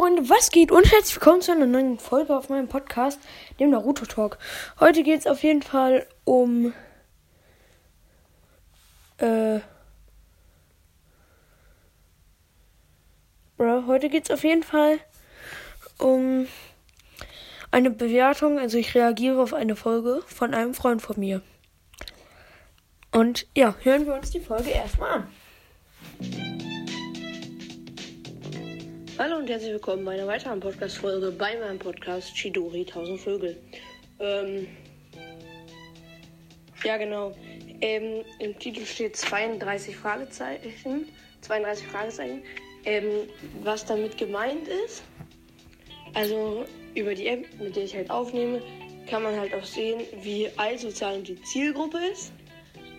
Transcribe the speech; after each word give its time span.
Freunde, 0.00 0.30
was 0.30 0.50
geht? 0.50 0.72
Und 0.72 0.90
herzlich 0.90 1.16
willkommen 1.16 1.42
zu 1.42 1.52
einer 1.52 1.66
neuen 1.66 1.98
Folge 1.98 2.34
auf 2.34 2.48
meinem 2.48 2.68
Podcast, 2.68 3.20
dem 3.58 3.68
Naruto 3.68 4.06
Talk. 4.06 4.38
Heute 4.80 5.02
geht 5.02 5.20
es 5.20 5.26
auf 5.26 5.42
jeden 5.42 5.60
Fall 5.60 6.06
um. 6.24 6.72
Äh. 9.18 9.60
Bro, 13.58 13.86
heute 13.88 14.08
geht 14.08 14.24
es 14.24 14.30
auf 14.30 14.42
jeden 14.42 14.62
Fall 14.62 15.00
um 15.98 16.46
eine 17.70 17.90
Bewertung. 17.90 18.58
Also, 18.58 18.78
ich 18.78 18.94
reagiere 18.94 19.42
auf 19.42 19.52
eine 19.52 19.76
Folge 19.76 20.22
von 20.26 20.54
einem 20.54 20.72
Freund 20.72 21.02
von 21.02 21.20
mir. 21.20 21.42
Und 23.12 23.46
ja, 23.54 23.74
hören 23.82 24.06
wir 24.06 24.14
uns 24.14 24.30
die 24.30 24.40
Folge 24.40 24.70
erstmal 24.70 25.10
an. 25.10 25.28
Hallo 29.20 29.36
und 29.36 29.50
herzlich 29.50 29.72
willkommen 29.72 30.02
bei 30.06 30.14
einer 30.14 30.26
weiteren 30.26 30.60
Podcast-Folge 30.60 31.30
bei 31.32 31.54
meinem 31.58 31.78
Podcast 31.78 32.34
Chidori 32.34 32.86
1000 32.86 33.20
Vögel. 33.20 33.62
Ähm, 34.18 34.66
ja, 36.82 36.96
genau. 36.96 37.36
Ähm, 37.82 38.24
Im 38.38 38.58
Titel 38.58 38.86
steht 38.86 39.18
32 39.18 39.94
Fragezeichen. 39.94 41.06
32 41.42 41.86
Fragezeichen. 41.88 42.42
Ähm, 42.86 43.28
was 43.62 43.84
damit 43.84 44.16
gemeint 44.16 44.66
ist, 44.86 45.02
also 46.14 46.64
über 46.94 47.14
die 47.14 47.26
App, 47.26 47.46
mit 47.60 47.76
der 47.76 47.84
ich 47.84 47.94
halt 47.94 48.10
aufnehme, 48.10 48.62
kann 49.06 49.22
man 49.22 49.38
halt 49.38 49.52
auch 49.52 49.66
sehen, 49.66 50.00
wie 50.22 50.48
alt 50.56 50.80
sozusagen 50.80 51.24
die 51.24 51.38
Zielgruppe 51.42 51.98
ist. 52.10 52.32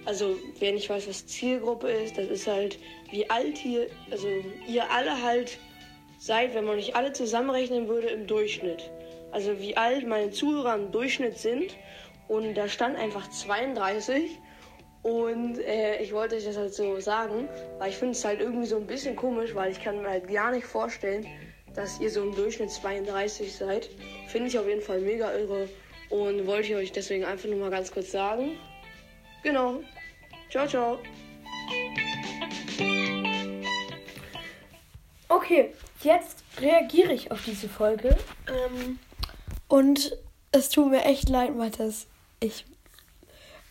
Also, 0.05 0.37
wer 0.59 0.71
nicht 0.71 0.87
weiß, 0.87 1.07
was 1.07 1.25
Zielgruppe 1.25 1.89
ist, 1.89 2.15
das 2.15 2.27
ist 2.27 2.45
halt, 2.45 2.77
wie 3.09 3.27
alt 3.27 3.57
hier, 3.57 3.87
also 4.11 4.27
ihr 4.67 4.87
alle 4.91 5.19
halt 5.19 5.57
seid, 6.21 6.53
wenn 6.53 6.65
man 6.65 6.75
nicht 6.75 6.95
alle 6.95 7.13
zusammenrechnen 7.13 7.87
würde, 7.87 8.07
im 8.07 8.27
Durchschnitt. 8.27 8.91
Also 9.31 9.59
wie 9.59 9.75
alt 9.75 10.07
meine 10.07 10.29
Zuhörer 10.29 10.75
im 10.75 10.91
Durchschnitt 10.91 11.37
sind. 11.37 11.75
Und 12.27 12.53
da 12.53 12.67
stand 12.67 12.97
einfach 12.97 13.27
32. 13.29 14.37
Und 15.01 15.57
äh, 15.59 15.97
ich 15.97 16.13
wollte 16.13 16.35
euch 16.35 16.45
das 16.45 16.57
halt 16.57 16.75
so 16.75 16.99
sagen, 16.99 17.49
weil 17.79 17.89
ich 17.89 17.97
finde 17.97 18.11
es 18.11 18.23
halt 18.23 18.39
irgendwie 18.39 18.67
so 18.67 18.77
ein 18.77 18.85
bisschen 18.85 19.15
komisch, 19.15 19.55
weil 19.55 19.71
ich 19.71 19.83
kann 19.83 19.99
mir 19.99 20.09
halt 20.09 20.31
gar 20.31 20.51
nicht 20.51 20.65
vorstellen, 20.65 21.25
dass 21.73 21.99
ihr 21.99 22.11
so 22.11 22.21
im 22.21 22.35
Durchschnitt 22.35 22.69
32 22.69 23.55
seid. 23.55 23.89
Finde 24.27 24.47
ich 24.47 24.59
auf 24.59 24.67
jeden 24.67 24.81
Fall 24.81 25.01
mega 25.01 25.33
irre 25.33 25.67
und 26.11 26.45
wollte 26.45 26.67
ich 26.67 26.75
euch 26.75 26.91
deswegen 26.91 27.25
einfach 27.25 27.49
nur 27.49 27.57
mal 27.57 27.71
ganz 27.71 27.91
kurz 27.91 28.11
sagen. 28.11 28.59
Genau. 29.41 29.81
Ciao, 30.51 30.67
ciao. 30.67 30.99
Okay, 35.41 35.73
jetzt 36.03 36.43
reagiere 36.59 37.13
ich 37.13 37.31
auf 37.31 37.43
diese 37.43 37.67
Folge. 37.67 38.15
Ähm, 38.47 38.99
und 39.67 40.15
es 40.51 40.69
tut 40.69 40.91
mir 40.91 41.03
echt 41.03 41.29
leid, 41.29 41.55
Mathis. 41.55 42.05
Ich, 42.39 42.63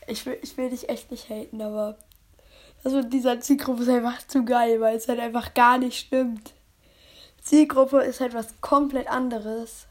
ich, 0.09 0.27
will, 0.27 0.37
ich 0.43 0.57
will 0.57 0.71
dich 0.71 0.89
echt 0.89 1.13
nicht 1.13 1.29
haten, 1.29 1.63
aber 1.63 1.97
das 2.83 2.93
mit 2.93 3.13
dieser 3.13 3.41
Zielgruppe 3.41 3.83
ist 3.83 3.89
einfach 3.89 4.27
zu 4.27 4.45
geil, 4.45 4.81
weil 4.81 4.97
es 4.97 5.07
halt 5.07 5.21
einfach 5.21 5.55
gar 5.55 5.79
nicht 5.79 5.97
stimmt. 5.97 6.55
Zielgruppe 7.41 8.03
ist 8.03 8.21
halt 8.21 8.35
was 8.35 8.61
komplett 8.61 9.09
anderes. 9.09 9.87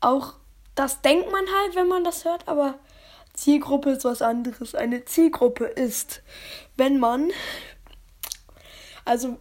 Auch 0.00 0.34
das 0.74 1.00
denkt 1.00 1.32
man 1.32 1.46
halt, 1.46 1.74
wenn 1.74 1.88
man 1.88 2.04
das 2.04 2.26
hört, 2.26 2.46
aber 2.48 2.78
Zielgruppe 3.32 3.92
ist 3.92 4.04
was 4.04 4.20
anderes. 4.20 4.74
Eine 4.74 5.06
Zielgruppe 5.06 5.64
ist, 5.64 6.22
wenn 6.76 6.98
man, 6.98 7.30
also 9.06 9.38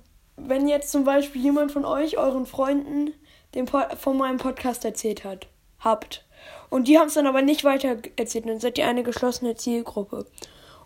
wenn 0.47 0.67
jetzt 0.67 0.91
zum 0.91 1.03
Beispiel 1.03 1.41
jemand 1.41 1.71
von 1.71 1.85
euch, 1.85 2.17
euren 2.17 2.45
Freunden, 2.45 3.13
den 3.55 3.67
von 3.67 4.17
meinem 4.17 4.37
Podcast 4.37 4.85
erzählt 4.85 5.23
hat, 5.23 5.47
habt. 5.79 6.25
Und 6.69 6.87
die 6.87 6.99
haben 6.99 7.07
es 7.07 7.15
dann 7.15 7.27
aber 7.27 7.41
nicht 7.41 7.63
weiter 7.63 7.97
erzählt. 8.15 8.47
Dann 8.47 8.59
seid 8.59 8.77
ihr 8.77 8.87
eine 8.87 9.03
geschlossene 9.03 9.55
Zielgruppe. 9.55 10.25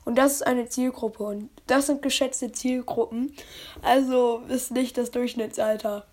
Und 0.05 0.15
das 0.17 0.33
ist 0.33 0.47
eine 0.47 0.67
Zielgruppe. 0.67 1.23
Und 1.23 1.49
das 1.67 1.87
sind 1.87 2.01
geschätzte 2.01 2.51
Zielgruppen. 2.51 3.35
Also 3.81 4.41
ist 4.49 4.71
nicht 4.71 4.97
das 4.97 5.11
Durchschnittsalter. 5.11 6.05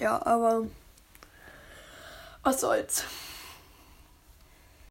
Ja, 0.00 0.24
aber 0.24 0.66
was 2.42 2.60
soll's. 2.60 3.04